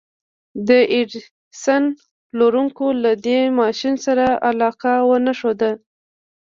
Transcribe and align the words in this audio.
د 0.67 0.69
ايډېسن 0.95 1.83
پلورونکو 2.29 2.85
له 3.03 3.11
دې 3.25 3.39
ماشين 3.59 3.95
سره 4.05 4.25
علاقه 4.49 4.93
ونه 5.09 5.33
ښوده. 5.39 5.71